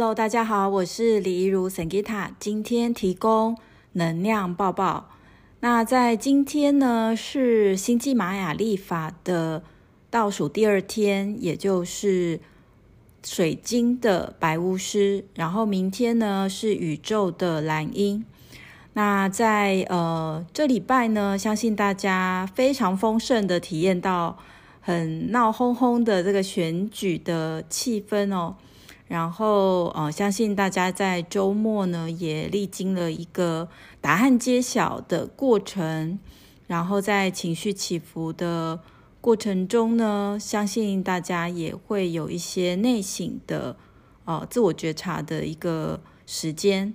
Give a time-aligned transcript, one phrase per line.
[0.00, 3.58] Hello，大家好，我是李怡如 Sangita，今天提供
[3.92, 5.10] 能量报报。
[5.60, 9.62] 那在今天呢，是星际玛雅历法的
[10.08, 12.40] 倒数第二天，也就是
[13.22, 15.26] 水晶的白巫师。
[15.34, 18.24] 然后明天呢，是宇宙的蓝鹰。
[18.94, 24.38] 那在呃这礼拜呢，相信大家非常丰盛的体验到
[24.80, 28.56] 很闹哄哄的这个选举的气氛哦。
[29.10, 33.68] 然后呃，相信大家在周末呢也历经了一个
[34.00, 36.16] 答案揭晓的过程。
[36.68, 38.78] 然后在情绪起伏的
[39.20, 43.74] 过程中呢，相信大家也会有一些内省的
[44.26, 46.94] 呃自我觉察的一个时间。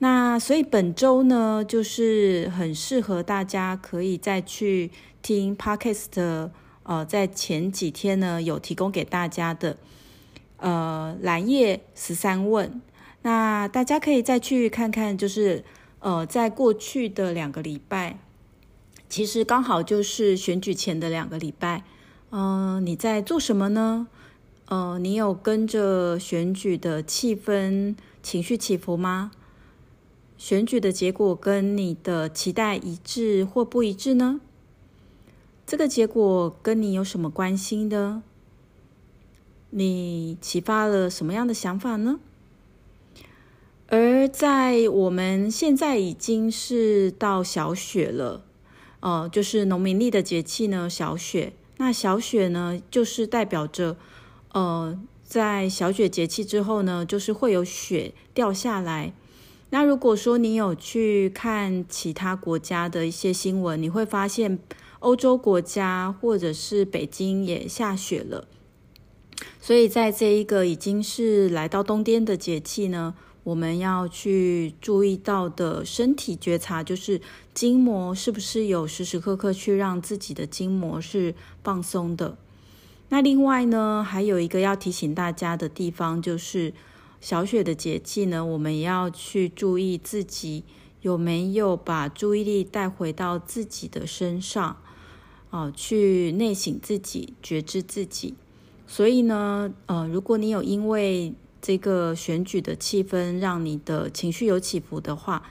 [0.00, 4.90] 那所以本周呢，就是很适合大家可以再去
[5.22, 6.50] 听 Podcast，
[6.82, 9.78] 呃，在前几天呢有提供给大家的
[10.58, 12.80] 呃蓝夜十三问。
[13.22, 15.64] 那大家可以再去看看，就是
[15.98, 18.18] 呃在过去的两个礼拜，
[19.08, 21.82] 其实刚好就是选举前的两个礼拜，
[22.30, 24.06] 嗯、你在做什么呢？
[24.66, 29.32] 呃，你有跟着选举的气氛、情绪起伏吗？
[30.36, 34.40] 选举的结果跟你的期待一致或不一致呢？
[35.66, 38.22] 这个结果跟你有什么关系呢？
[39.70, 42.20] 你启发了什么样的想法呢？
[43.90, 48.44] 而在我们现在已经是到小雪了，
[49.00, 51.52] 呃，就是农民历的节气呢，小雪。
[51.78, 53.96] 那小雪呢，就是代表着，
[54.52, 59.12] 呃，在小雪节气之后呢，就是会有雪掉下来。
[59.70, 64.58] 那如果说你有去看其他国家的一些新闻，你会发现
[64.98, 68.48] 欧洲国家或者是北京也下雪了。
[69.60, 73.14] 所以在这一个已经是来到冬天的节气呢，
[73.44, 77.20] 我们要去注意到的身体觉察，就是
[77.52, 82.36] 筋膜是不是有时时刻刻去让自己的筋膜是放松的。
[83.08, 86.74] 那另外呢，还有一个要提醒大家的地方就是。
[87.20, 90.62] 小雪的节气呢，我们也要去注意自己
[91.00, 94.76] 有没有把注意力带回到自己的身上，
[95.50, 98.34] 哦，去内省自己，觉知自己。
[98.88, 101.32] 所以呢，呃，如果你有因为
[101.62, 105.44] 这个选举的气氛让你的情绪有起伏的话，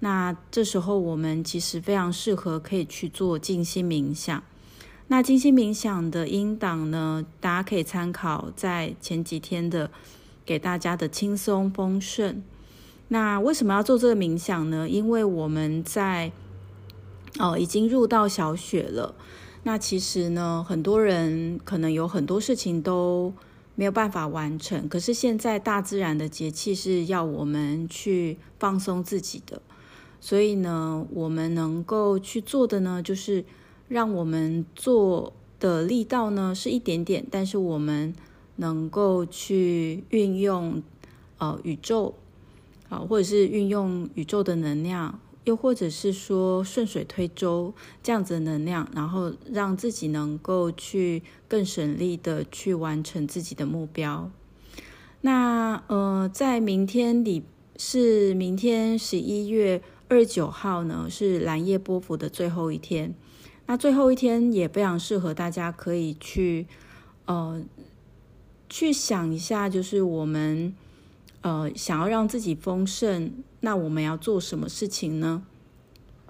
[0.00, 4.42] 那这时候我们其实非常适合可以去做静心冥想。
[5.08, 9.90] 那静心冥想的音档呢，大家可以参考在前几天的。
[10.42, 12.42] 给大家的轻松丰盛。
[13.06, 14.88] 那为什么要做这个冥想呢？
[14.88, 16.32] 因为我们在
[17.38, 19.14] 哦已经入到小雪了。
[19.62, 23.32] 那其实呢，很多人可能有很多事情都
[23.74, 24.88] 没有办法完成。
[24.88, 29.60] 可是现在大自然的节气是要我们去放松自己的，
[30.20, 33.44] 所以呢，我们能够去做的呢，就是
[33.88, 38.14] 让我们做的力道呢是一点点，但是我们。
[38.56, 40.82] 能够去运用
[41.38, 42.14] 呃宇宙
[42.90, 54.30] 啊，或者是运用宇宙的能量，又或者是说顺水推舟这样子的能量，然后让自己能够去更省力的去完成自己的目标。
[55.20, 57.42] 那呃，在明天里
[57.76, 63.14] 是明天十一月二十九号呢，是蓝夜波伏的最后一天。
[63.66, 66.66] 那最后一天也非常适合大家可以去
[67.26, 67.62] 呃。
[68.72, 70.72] 去想一下，就是我们
[71.40, 75.42] 呃想要让自己丰盛，那我们要做什么事情呢？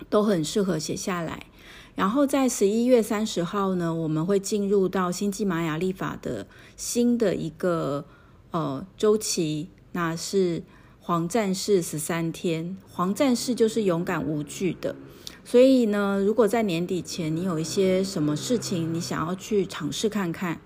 [0.09, 1.47] 都很适合写下来。
[1.95, 6.47] 然后在十一月三十号呢，我们会进入到星际玛雅历法的
[6.77, 8.05] 新的一个
[8.51, 10.63] 呃周期，那是
[11.01, 12.77] 黄战士十三天。
[12.91, 14.97] 黄战士就是勇敢无惧的。
[15.45, 20.61] 所以呢，如果在年底前你有一些什么事情，你想要去尝试看看。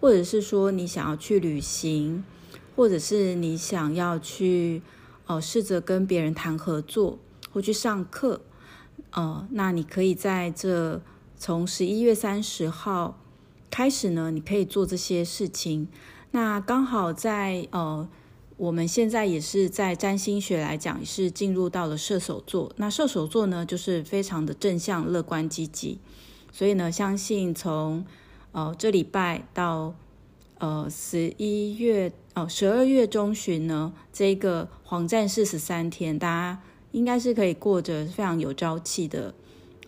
[0.00, 2.22] 或者是说你想要去旅行，
[2.76, 4.80] 或者是你想要去
[5.28, 7.20] 呃试着跟别人谈合作
[7.52, 8.40] 或去上课，
[9.12, 11.00] 呃，那你可以在这
[11.36, 13.20] 从十一月三十号
[13.70, 15.86] 开始呢，你可以做这些事情。
[16.32, 18.08] 那刚好在呃
[18.56, 26.00] 我们现在也是在占星学来讲是进入到了射手座，那射手座呢就是非常的正向、乐观、积极，
[26.50, 28.04] 所以呢，相信从
[28.50, 29.94] 呃，这礼拜到
[30.58, 36.62] 呃十一月哦十二月中旬呢，这个黄战士十三天，大家
[36.92, 39.34] 应该是可以过着非常有朝气的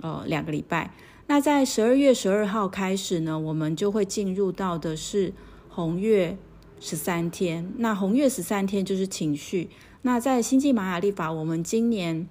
[0.00, 0.92] 呃两个礼拜。
[1.26, 5.32] 那在十二月十二号开始呢，我们就会进入到的是
[5.68, 6.36] 红月
[6.80, 7.72] 十三天。
[7.78, 9.70] 那红月十三天就是情绪。
[10.02, 12.26] 那在星际玛雅历法，我们今年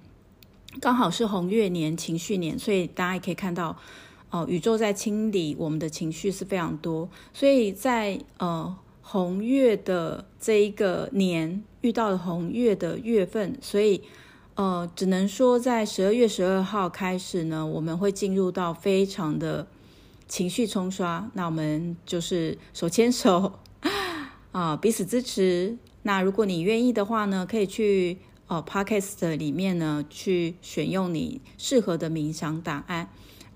[0.80, 3.76] 刚好是红月年、情绪年，所以大家也可以看到，
[4.30, 7.08] 呃，宇宙在清理我们的情绪是非常多。
[7.32, 14.02] 所以在呃红月的这一个年遇到了红月的月份，所以
[14.54, 19.66] 呃只能说在十二月十二号开始呢，我们会进入到非常的
[20.28, 21.28] 情绪冲刷。
[21.34, 23.58] 那我们就是手牵手
[24.52, 25.76] 啊、彼此支持。
[26.02, 33.08] 那如果你愿意的话呢，可以去呃 Podcast 里面呢去选用你适合的冥想档案。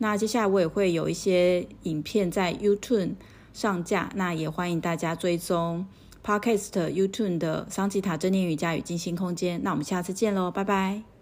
[0.05, 3.15] 那接下来我也会有一些影片在 YouTube
[3.55, 5.87] 上架，那也欢迎大家追踪
[6.23, 9.63] Podcast YouTube 的桑吉塔正念瑜伽与静心空间。
[9.63, 11.14] 那我们下次见喽，拜拜。